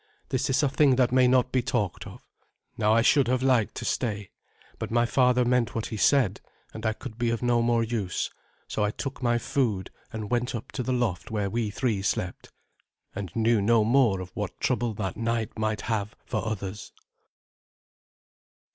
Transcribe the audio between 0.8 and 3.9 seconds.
that may not be talked of." Now I should have liked to